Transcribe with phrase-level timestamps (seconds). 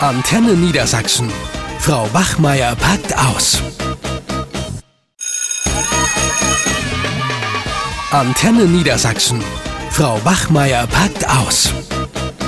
[0.00, 1.32] Antenne Niedersachsen.
[1.78, 3.62] Frau Wachmeier packt aus.
[8.10, 9.42] Antenne Niedersachsen.
[9.90, 11.72] Frau Wachmeier packt aus.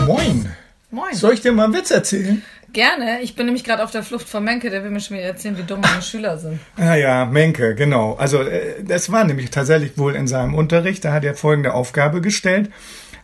[0.06, 0.52] Moin.
[0.90, 1.14] Moin.
[1.14, 2.42] Soll ich dir mal einen Witz erzählen?
[2.74, 3.22] Gerne.
[3.22, 5.56] Ich bin nämlich gerade auf der Flucht von Menke, der will mir schon wieder erzählen,
[5.56, 6.60] wie dumm meine Schüler sind.
[6.76, 8.12] Ah ja, Menke, genau.
[8.16, 11.02] Also äh, das war nämlich tatsächlich wohl in seinem Unterricht.
[11.02, 12.70] Da hat er folgende Aufgabe gestellt.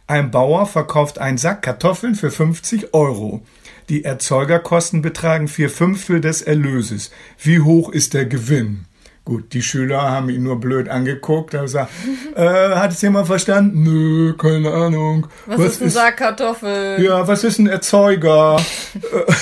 [0.07, 3.43] Ein Bauer verkauft einen Sack Kartoffeln für 50 Euro.
[3.89, 7.11] Die Erzeugerkosten betragen vier Fünftel des Erlöses.
[7.39, 8.87] Wie hoch ist der Gewinn?
[9.27, 11.55] Gut, die Schüler haben ihn nur blöd angeguckt.
[11.55, 11.91] Er sagt,
[12.35, 13.83] äh, hat es jemand verstanden?
[13.83, 15.27] Nö, keine Ahnung.
[15.47, 17.03] Was, ist ein Sack Kartoffeln?
[17.03, 18.57] Ja, was ist ein Erzeuger?
[18.95, 19.33] Äh,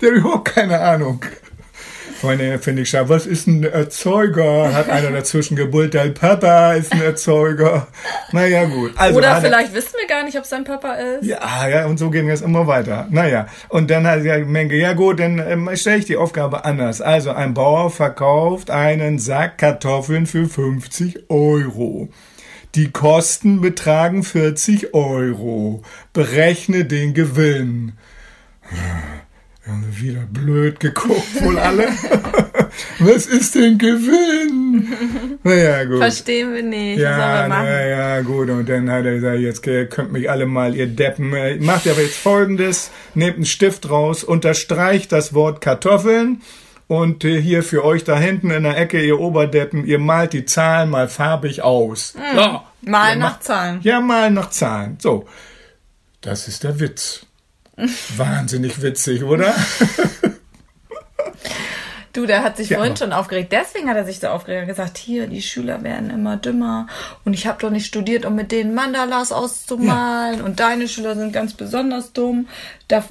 [0.00, 1.20] der hat überhaupt keine Ahnung.
[2.20, 3.08] Freunde, finde ich schade.
[3.08, 4.72] Was ist ein Erzeuger?
[4.72, 7.88] Hat einer dazwischen gebullt, dein Papa ist ein Erzeuger.
[8.32, 8.92] Naja, gut.
[8.96, 11.26] Also Oder hat er- vielleicht wissen wir gar nicht, ob es sein Papa ist.
[11.26, 13.06] ja, ja, und so gehen wir es immer weiter.
[13.10, 17.00] Naja, und dann hat ja Menge, ja gut, dann ähm, stelle ich die Aufgabe anders.
[17.00, 22.08] Also ein Bauer verkauft einen Sack Kartoffeln für 50 Euro.
[22.74, 25.82] Die Kosten betragen 40 Euro.
[26.12, 27.92] Berechne den Gewinn.
[29.66, 31.88] Haben wir wieder blöd geguckt, wohl alle.
[32.98, 35.38] Was ist denn Gewinn?
[35.42, 35.98] Naja, gut.
[35.98, 36.98] Verstehen wir nicht.
[36.98, 37.64] Ja, wir machen?
[37.64, 38.50] na ja, gut.
[38.50, 41.32] Und dann hat er gesagt, jetzt könnt mich alle mal, ihr Deppen.
[41.32, 42.90] Äh, Macht aber jetzt folgendes.
[43.14, 46.42] Nehmt einen Stift raus, unterstreicht das Wort Kartoffeln.
[46.86, 50.44] Und äh, hier für euch da hinten in der Ecke, ihr Oberdeppen, ihr malt die
[50.44, 52.14] Zahlen mal farbig aus.
[52.14, 52.38] Hm.
[52.38, 52.60] So.
[52.82, 53.78] Mal Ja, nach Zahlen.
[53.82, 54.98] Ja, mal nach Zahlen.
[55.00, 55.26] So.
[56.20, 57.24] Das ist der Witz.
[58.16, 59.54] Wahnsinnig witzig, oder?
[62.12, 63.50] Du, der hat sich Ja, vorhin schon aufgeregt.
[63.50, 66.86] Deswegen hat er sich so aufgeregt und gesagt, hier, die Schüler werden immer dümmer
[67.24, 71.32] und ich habe doch nicht studiert, um mit denen Mandalas auszumalen und deine Schüler sind
[71.32, 72.46] ganz besonders dumm.
[72.86, 73.02] Da,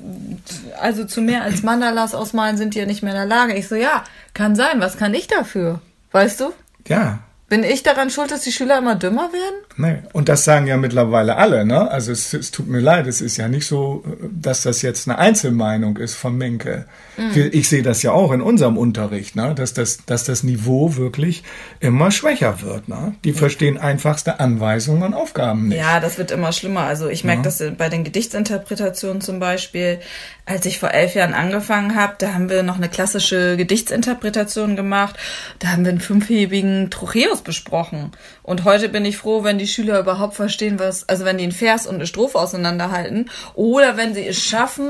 [0.79, 3.55] also zu mehr als Mandalas ausmalen sind die ja nicht mehr in der Lage.
[3.55, 4.79] Ich so, ja, kann sein.
[4.79, 5.81] Was kann ich dafür?
[6.13, 6.53] Weißt du?
[6.87, 7.19] Ja.
[7.49, 9.55] Bin ich daran schuld, dass die Schüler immer dümmer werden?
[9.75, 10.07] Nee.
[10.13, 11.91] Und das sagen ja mittlerweile alle, ne?
[11.91, 15.19] Also es, es tut mir leid, es ist ja nicht so, dass das jetzt eine
[15.19, 16.85] Einzelmeinung ist von Menke.
[17.17, 17.49] Mhm.
[17.51, 19.53] Ich sehe das ja auch in unserem Unterricht, ne?
[19.53, 21.43] Dass das, dass das Niveau wirklich
[21.79, 23.13] immer schwächer wird, ne?
[23.23, 25.77] Die verstehen einfachste Anweisungen und Aufgaben nicht.
[25.77, 26.81] Ja, das wird immer schlimmer.
[26.81, 29.99] Also ich merke das bei den Gedichtsinterpretationen zum Beispiel.
[30.45, 35.15] Als ich vor elf Jahren angefangen habe, da haben wir noch eine klassische Gedichtsinterpretation gemacht.
[35.59, 36.89] Da haben wir einen fünfhebigen
[37.33, 38.11] Trocheus besprochen.
[38.43, 41.51] Und heute bin ich froh, wenn die Schüler überhaupt verstehen, was, also wenn die einen
[41.51, 44.89] Vers und eine Strophe auseinanderhalten oder wenn sie es schaffen,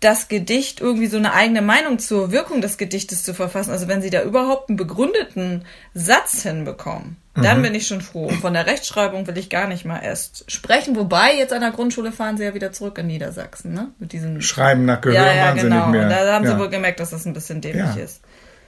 [0.00, 3.70] das Gedicht irgendwie so eine eigene Meinung zur Wirkung des Gedichtes zu verfassen.
[3.70, 8.26] Also wenn sie da überhaupt einen begründeten Satz hinbekommen, dann bin ich schon froh.
[8.26, 10.96] Und von der Rechtschreibung will ich gar nicht mal erst sprechen.
[10.96, 13.88] Wobei, jetzt an der Grundschule fahren sie ja wieder zurück in Niedersachsen, ne?
[14.00, 15.86] Mit diesen Schreiben nach Gehör ja, ja, genau.
[15.86, 16.02] mehr.
[16.02, 16.50] Und da haben ja.
[16.50, 18.02] sie wohl gemerkt, dass das ein bisschen dämlich Ja.
[18.02, 18.20] ist.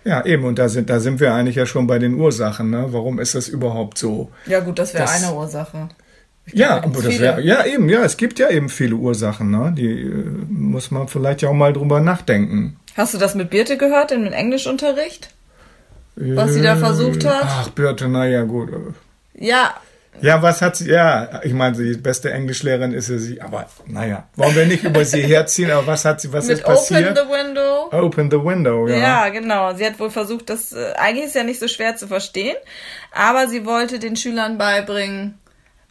[0.04, 0.44] Ja, eben.
[0.44, 2.86] Und da sind, da sind wir eigentlich ja schon bei den Ursachen, ne?
[2.90, 4.30] Warum ist das überhaupt so?
[4.46, 5.88] Ja gut, das wäre eine Ursache.
[6.52, 9.72] Ja, da das wär, ja eben, ja, es gibt ja eben viele Ursachen, ne?
[9.76, 12.76] Die äh, muss man vielleicht ja auch mal drüber nachdenken.
[12.96, 15.30] Hast du das mit Birte gehört, in dem Englischunterricht?
[16.16, 17.44] Was sie da versucht hat?
[17.44, 18.70] Ach, Birte, naja, gut.
[19.34, 19.74] Ja,
[20.20, 24.28] Ja, was hat sie, ja, ich meine, die beste Englischlehrerin ist ja sie, aber naja,
[24.36, 27.18] wollen wir nicht über sie herziehen, aber was hat sie, was mit ist Open passiert?
[27.18, 27.88] the Window.
[27.92, 28.96] Open the window, ja.
[28.96, 29.74] Ja, genau.
[29.74, 32.56] Sie hat wohl versucht, das äh, eigentlich ist ja nicht so schwer zu verstehen,
[33.12, 35.38] aber sie wollte den Schülern beibringen,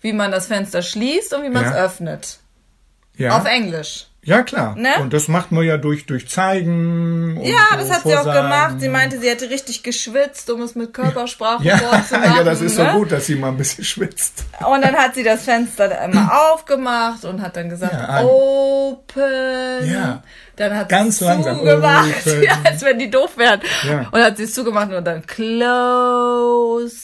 [0.02, 1.86] wie man das Fenster schließt und wie man es Ja.
[1.86, 2.40] öffnet.
[3.18, 3.38] ja.
[3.38, 4.08] Auf Englisch.
[4.26, 4.76] Ja, klar.
[4.78, 4.90] Ne?
[5.02, 7.38] Und das macht man ja durch, durch Zeigen.
[7.38, 8.44] Und Ja, das hat sie auch Vorsagen.
[8.44, 8.76] gemacht.
[8.80, 12.34] Sie meinte, sie hätte richtig geschwitzt, um es mit Körpersprache Ja, vorzumachen.
[12.38, 12.86] ja, das ist ne?
[12.92, 14.46] so gut, dass sie mal ein bisschen schwitzt.
[14.66, 19.92] Und dann hat sie das Fenster immer aufgemacht und hat dann gesagt, Ja, open.
[19.92, 20.24] Ja.
[20.56, 22.44] Dann hat Ganz sie langsam, zugemacht, open.
[22.44, 23.60] ja, als wenn die doof wären.
[23.88, 24.08] Ja.
[24.12, 26.96] Und hat sie es zugemacht und dann close.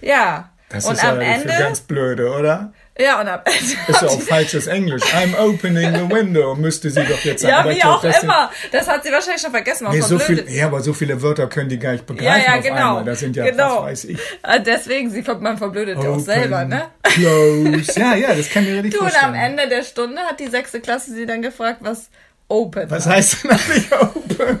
[0.00, 0.50] Ja.
[0.68, 2.72] Das und ist am aber Ende, ganz blöde, oder?
[2.98, 5.02] Ja, und Ende Ist ja auch falsches Englisch.
[5.14, 7.50] I'm opening the window, müsste sie doch jetzt sagen.
[7.52, 8.50] ja, Aber wie auch das immer.
[8.72, 9.86] Das hat sie wahrscheinlich schon vergessen.
[9.90, 12.58] Nee, so viel, ja, aber so viele Wörter können die gar nicht begreifen Ja, ja,
[12.58, 12.76] auf genau.
[12.76, 13.04] einmal.
[13.04, 13.82] Das sind ja, genau.
[13.82, 14.18] was weiß ich.
[14.42, 16.86] Ah, Deswegen, sie, man verblödet ja auch selber, ne?
[17.02, 18.00] Close.
[18.00, 19.34] Ja, ja, das kann mir richtig Du, und vorstellen.
[19.34, 22.08] am Ende der Stunde hat die sechste Klasse sie dann gefragt, was
[22.48, 23.14] open Was war.
[23.16, 24.60] heißt denn eigentlich open?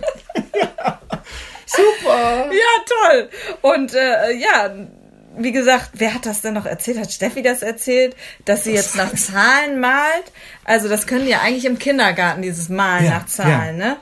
[1.66, 2.50] Super.
[2.52, 3.28] Ja, toll.
[3.62, 4.70] Und äh, ja,
[5.38, 6.98] wie gesagt, wer hat das denn noch erzählt?
[6.98, 10.24] Hat Steffi das erzählt, dass sie jetzt nach Zahlen malt?
[10.64, 13.96] Also das können ja eigentlich im Kindergarten, dieses Malen Ja, nach Zahlen, ne?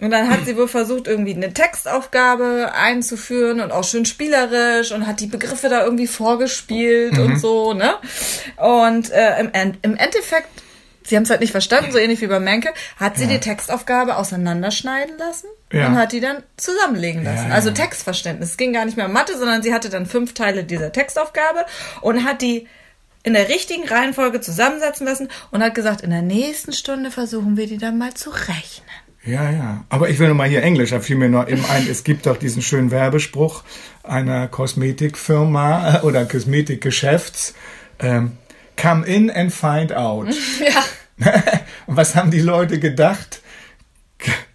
[0.00, 5.06] Und dann hat sie wohl versucht, irgendwie eine Textaufgabe einzuführen und auch schön spielerisch und
[5.06, 7.18] hat die Begriffe da irgendwie vorgespielt Mhm.
[7.24, 7.94] und so, ne?
[8.56, 9.50] Und äh, im,
[9.82, 10.48] im Endeffekt
[11.04, 13.30] sie haben es halt nicht verstanden, so ähnlich wie bei Menke, hat sie ja.
[13.30, 15.86] die Textaufgabe auseinanderschneiden lassen ja.
[15.86, 17.48] und hat die dann zusammenlegen lassen.
[17.48, 18.50] Ja, also Textverständnis.
[18.50, 21.64] Es ging gar nicht mehr um Mathe, sondern sie hatte dann fünf Teile dieser Textaufgabe
[22.00, 22.66] und hat die
[23.22, 27.66] in der richtigen Reihenfolge zusammensetzen lassen und hat gesagt, in der nächsten Stunde versuchen wir
[27.66, 28.88] die dann mal zu rechnen.
[29.24, 29.84] Ja, ja.
[29.90, 32.24] Aber ich will noch mal hier Englisch, da fiel mir noch eben ein, es gibt
[32.24, 33.62] doch diesen schönen Werbespruch
[34.02, 37.54] einer Kosmetikfirma oder Kosmetikgeschäfts.
[37.98, 38.32] Ähm,
[38.80, 40.28] come in and find out.
[40.60, 40.82] Ja.
[41.86, 43.42] und was haben die Leute gedacht?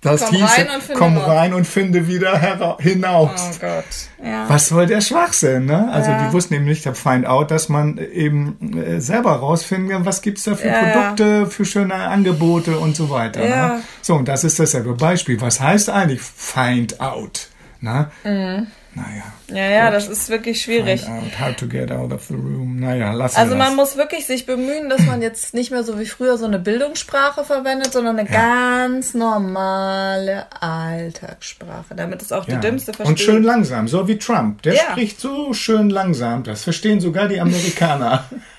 [0.01, 3.51] Das komm hieß, rein komm rein und finde wieder hinaus.
[3.51, 3.85] Oh Gott.
[4.23, 4.47] Ja.
[4.47, 5.89] Was soll der Schwachsinn, ne?
[5.91, 6.27] Also ja.
[6.27, 10.43] die wussten eben nicht, Find Out, dass man eben äh, selber rausfinden kann, was gibt's
[10.43, 13.41] da für ja, Produkte, für schöne Angebote und so weiter.
[13.41, 13.81] Ne?
[14.01, 15.41] So, und das ist dasselbe Beispiel.
[15.41, 17.49] Was heißt eigentlich Find Out?
[17.81, 18.09] Ne?
[18.23, 18.67] Mhm.
[18.95, 19.23] Naja.
[19.49, 21.05] Ja, ja, das ist wirklich schwierig.
[21.05, 22.79] Out, how to get out of the room.
[22.79, 23.75] Naja, lass Also man das.
[23.75, 27.43] muss wirklich sich bemühen, dass man jetzt nicht mehr so wie früher so eine Bildungssprache
[27.43, 28.39] verwendet, sondern eine ja.
[28.39, 32.55] ganz normale Alltagssprache, damit es auch ja.
[32.55, 33.07] die Dümmste versteht.
[33.07, 34.61] Und schön langsam, so wie Trump.
[34.61, 34.81] Der ja.
[34.91, 36.43] spricht so schön langsam.
[36.43, 38.23] Das verstehen sogar die Amerikaner.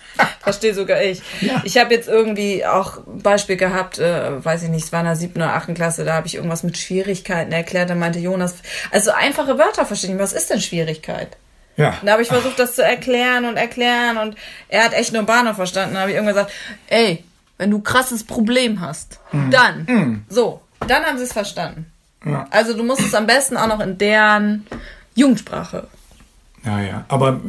[0.47, 1.23] Verstehe sogar ich.
[1.41, 1.61] Ja.
[1.65, 5.07] Ich habe jetzt irgendwie auch ein Beispiel gehabt, äh, weiß ich nicht, es war in
[5.07, 7.91] der siebten oder achten Klasse, da habe ich irgendwas mit Schwierigkeiten erklärt.
[7.91, 8.55] Da meinte Jonas,
[8.93, 10.21] also einfache Wörter verstehe ich.
[10.21, 11.37] Was ist denn Schwierigkeit?
[11.77, 11.95] Ja.
[12.05, 12.59] Da habe ich versucht, Ach.
[12.59, 14.37] das zu erklären und erklären und
[14.69, 15.95] er hat echt nur Bahnhof verstanden.
[15.95, 16.53] Da habe ich irgendwann gesagt,
[16.91, 17.25] ey,
[17.59, 19.51] wenn du krasses Problem hast, mhm.
[19.51, 20.25] dann, mhm.
[20.29, 21.87] so, dann haben sie es verstanden.
[22.25, 22.47] Ja.
[22.53, 24.65] Also du musst es am besten auch noch in deren
[25.17, 25.89] Jugendsprache.
[26.65, 27.05] Ja, ja.
[27.09, 27.41] Aber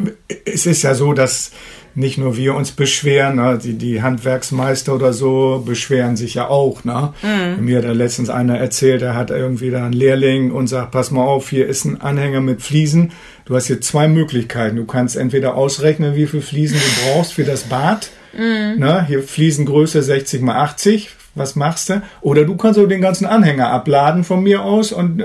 [0.45, 1.51] es ist ja so, dass
[1.97, 3.59] nicht nur wir uns beschweren, ne?
[3.61, 6.83] die, die Handwerksmeister oder so beschweren sich ja auch.
[6.83, 7.13] Ne?
[7.23, 7.65] Mhm.
[7.65, 11.09] Mir hat da letztens einer erzählt, er hat irgendwie da einen Lehrling und sagt, pass
[11.09, 13.13] mal auf, hier ist ein Anhänger mit Fliesen.
[13.45, 14.75] Du hast hier zwei Möglichkeiten.
[14.75, 18.11] Du kannst entweder ausrechnen, wie viel Fliesen du brauchst für das Bad.
[18.37, 18.79] Mhm.
[18.79, 19.03] Ne?
[19.07, 21.09] Hier Fliesengröße 60 mal 80.
[21.33, 22.03] Was machst du?
[22.21, 25.17] Oder du kannst auch den ganzen Anhänger abladen von mir aus und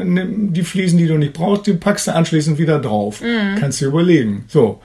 [0.54, 3.20] die Fliesen, die du nicht brauchst, die packst du anschließend wieder drauf.
[3.20, 3.58] Mhm.
[3.60, 4.46] Kannst du überlegen.
[4.48, 4.80] So.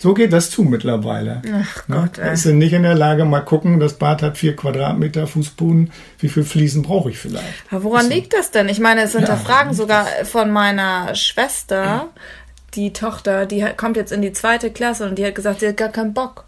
[0.00, 1.42] So geht das zu mittlerweile.
[1.52, 1.96] Ach ne?
[1.96, 2.32] Gott, ey.
[2.32, 5.90] Ist nicht in der Lage, mal gucken, das Bad hat vier Quadratmeter Fußboden,
[6.20, 7.44] wie viel Fliesen brauche ich vielleicht?
[7.70, 8.12] Aber woran so.
[8.12, 8.68] liegt das denn?
[8.68, 12.10] Ich meine, es hinterfragen ja, sogar von meiner Schwester,
[12.74, 15.76] die Tochter, die kommt jetzt in die zweite Klasse und die hat gesagt, sie hat
[15.76, 16.44] gar keinen Bock.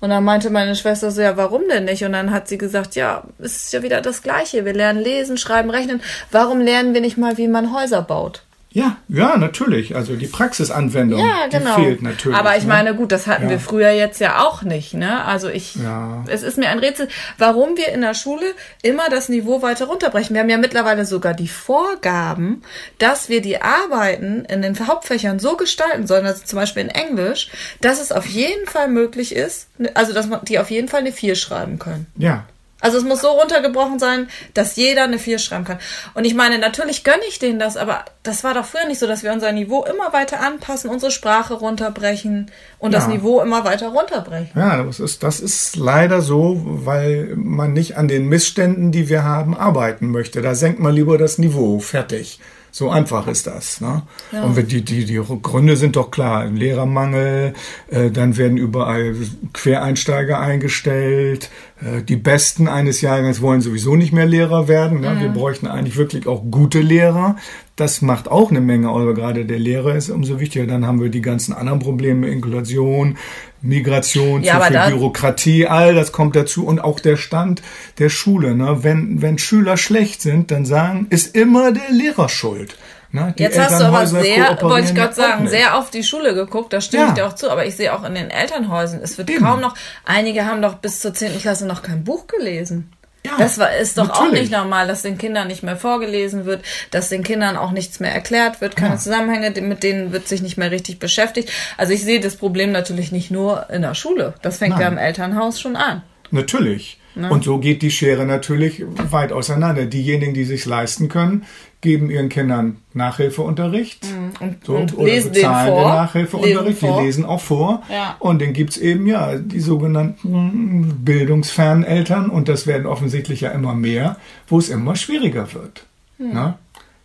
[0.00, 2.04] Und dann meinte meine Schwester so, ja, warum denn nicht?
[2.04, 4.64] Und dann hat sie gesagt, ja, es ist ja wieder das Gleiche.
[4.64, 6.02] Wir lernen lesen, schreiben, rechnen.
[6.30, 8.45] Warum lernen wir nicht mal, wie man Häuser baut?
[8.76, 9.96] Ja, ja, natürlich.
[9.96, 11.76] Also die Praxisanwendung ja, genau.
[11.76, 12.38] die fehlt natürlich.
[12.38, 12.68] Aber ich ne?
[12.68, 13.50] meine, gut, das hatten ja.
[13.50, 14.92] wir früher jetzt ja auch nicht.
[14.92, 15.24] Ne?
[15.24, 16.22] Also ich, ja.
[16.28, 17.08] es ist mir ein Rätsel,
[17.38, 18.44] warum wir in der Schule
[18.82, 20.34] immer das Niveau weiter runterbrechen.
[20.34, 22.60] Wir haben ja mittlerweile sogar die Vorgaben,
[22.98, 27.48] dass wir die Arbeiten in den Hauptfächern so gestalten sollen, also zum Beispiel in Englisch,
[27.80, 31.12] dass es auf jeden Fall möglich ist, also dass man die auf jeden Fall eine
[31.12, 32.08] 4 schreiben können.
[32.18, 32.44] Ja,
[32.80, 35.78] also es muss so runtergebrochen sein, dass jeder eine 4 schreiben kann.
[36.12, 39.06] Und ich meine, natürlich gönne ich denen das, aber das war doch früher nicht so,
[39.06, 42.98] dass wir unser Niveau immer weiter anpassen, unsere Sprache runterbrechen und ja.
[42.98, 44.50] das Niveau immer weiter runterbrechen.
[44.54, 49.24] Ja, das ist, das ist leider so, weil man nicht an den Missständen, die wir
[49.24, 50.42] haben, arbeiten möchte.
[50.42, 51.78] Da senkt man lieber das Niveau.
[51.78, 52.40] Fertig.
[52.70, 53.80] So einfach ist das.
[53.80, 54.02] Ne?
[54.32, 54.44] Ja.
[54.44, 56.44] Und die, die, die Gründe sind doch klar.
[56.46, 57.54] Lehrermangel,
[57.88, 59.14] äh, dann werden überall
[59.52, 61.50] Quereinsteiger eingestellt.
[61.80, 65.00] Äh, die Besten eines Jahrgangs wollen sowieso nicht mehr Lehrer werden.
[65.00, 65.10] Ne?
[65.10, 65.20] Mhm.
[65.20, 67.36] Wir bräuchten eigentlich wirklich auch gute Lehrer.
[67.76, 70.66] Das macht auch eine Menge, aber gerade der Lehrer ist umso wichtiger.
[70.66, 73.18] Dann haben wir die ganzen anderen Probleme, Inklusion,
[73.62, 77.62] Migration, ja, zu viel Bürokratie, all das kommt dazu und auch der Stand
[77.98, 78.54] der Schule.
[78.54, 78.82] Ne?
[78.82, 82.76] Wenn, wenn Schüler schlecht sind, dann sagen, ist immer der Lehrer schuld.
[83.12, 83.34] Ne?
[83.36, 86.80] Jetzt hast du aber sehr, wollte ich gerade sagen, sehr auf die Schule geguckt, da
[86.80, 87.08] stimme ja.
[87.08, 89.44] ich dir auch zu, aber ich sehe auch in den Elternhäusern, es wird Eben.
[89.44, 91.40] kaum noch, einige haben doch bis zur 10.
[91.40, 92.92] Klasse noch kein Buch gelesen.
[93.26, 94.28] Ja, das war, ist doch natürlich.
[94.28, 98.00] auch nicht normal, dass den Kindern nicht mehr vorgelesen wird, dass den Kindern auch nichts
[98.00, 99.00] mehr erklärt wird, keine ja.
[99.00, 101.50] Zusammenhänge, mit denen wird sich nicht mehr richtig beschäftigt.
[101.76, 104.34] Also ich sehe das Problem natürlich nicht nur in der Schule.
[104.42, 104.82] Das fängt Nein.
[104.82, 106.02] ja im Elternhaus schon an.
[106.30, 106.98] Natürlich.
[107.16, 107.30] Ne?
[107.30, 109.86] Und so geht die Schere natürlich weit auseinander.
[109.86, 111.46] Diejenigen, die sich leisten können,
[111.80, 114.32] geben ihren Kindern Nachhilfeunterricht mhm.
[114.46, 117.82] und, so, und oder lesen bezahlen den, den Nachhilfeunterricht, lesen die lesen auch vor.
[117.90, 118.16] Ja.
[118.18, 123.74] Und dann gibt's eben ja die sogenannten bildungsfernen Eltern und das werden offensichtlich ja immer
[123.74, 125.86] mehr, wo es immer schwieriger wird.
[126.18, 126.30] Mhm.
[126.34, 126.58] Na?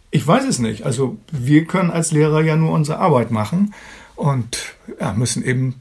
[0.10, 0.86] Ich weiß es nicht.
[0.86, 3.74] Also wir können als Lehrer ja nur unsere Arbeit machen
[4.18, 5.75] und ja, müssen eben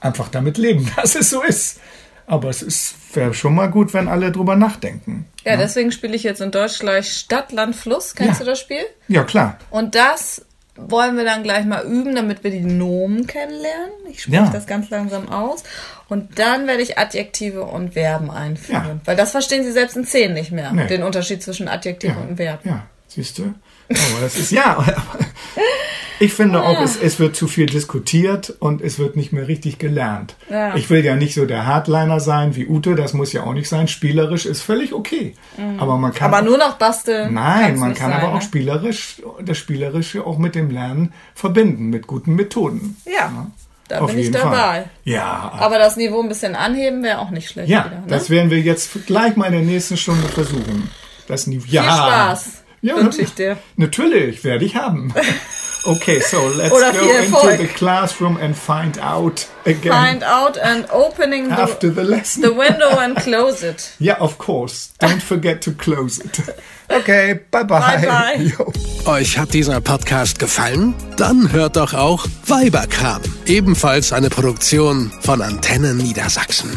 [0.00, 1.80] einfach damit leben, dass es so ist.
[2.26, 5.26] Aber es wäre schon mal gut, wenn alle drüber nachdenken.
[5.44, 5.56] Ja, ja?
[5.58, 5.64] Ne?
[5.64, 8.14] deswegen spiele ich jetzt in Deutsch gleich Stadt, Land, Fluss.
[8.14, 8.44] Kennst ja.
[8.44, 8.84] du das Spiel?
[9.08, 9.58] Ja, klar.
[9.70, 10.44] Und das
[10.76, 13.92] wollen wir dann gleich mal üben, damit wir die Nomen kennenlernen.
[14.10, 14.50] Ich spreche Ja.
[14.50, 15.62] das ganz langsam aus.
[16.08, 18.84] Und dann werde ich Adjektive und Verben einführen.
[18.84, 19.00] Ja.
[19.04, 20.72] Weil das verstehen sie selbst in 10 nicht mehr.
[20.72, 20.86] Nee.
[20.88, 22.60] Den Unterschied zwischen Adjektiv und Verb.
[22.64, 23.54] Ja, siehst du?
[23.88, 24.84] Aber das ist, ja,
[26.20, 29.78] ich finde auch, es, es wird zu viel diskutiert und es wird nicht mehr richtig
[29.78, 30.36] gelernt.
[30.48, 30.74] Ja.
[30.76, 33.68] Ich will ja nicht so der Hardliner sein wie Ute, das muss ja auch nicht
[33.68, 33.88] sein.
[33.88, 35.34] Spielerisch ist völlig okay.
[35.78, 36.34] Aber man kann Mhm.
[36.34, 37.34] Aber auch- nur noch basteln.
[37.34, 38.42] Nein, kann's man kann sein, aber auch ne?
[38.42, 42.96] spielerisch, das Spielerische auch mit dem Lernen verbinden, mit guten Methoden.
[43.06, 43.46] Ja,
[43.88, 44.56] da Auf bin ich dabei.
[44.56, 44.84] Fall.
[45.04, 47.96] Ja, Aber das Niveau ein bisschen anheben wäre auch nicht schlecht ja, wieder.
[48.00, 48.04] Ne?
[48.08, 50.90] das werden wir jetzt gleich mal in der nächsten Stunde versuchen.
[51.26, 51.66] Das Niveau.
[51.68, 51.82] Ja.
[51.82, 53.56] Viel Spaß Ja, wünsche ich dir.
[53.76, 55.12] Natürlich, werde ich haben.
[55.86, 57.58] Okay, so let's Oder go into Erfolg.
[57.58, 62.42] the classroom and find out again Find out and opening the, after the lesson.
[62.42, 63.92] the window and close it.
[63.98, 64.92] yeah, of course.
[64.98, 66.40] Don't forget to close it.
[66.90, 67.96] Okay, bye bye.
[67.96, 68.44] Bye, bye.
[68.58, 68.70] Jo.
[69.06, 70.94] Euch hat dieser Podcast gefallen?
[71.16, 76.70] Dann hört doch auch Weiberkram, ebenfalls eine Produktion von Antennen Niedersachsen.